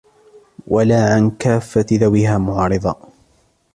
[0.67, 2.95] وَلَا عَنْ كَافَّةِ ذَوِيهَا مُعْرِضَةً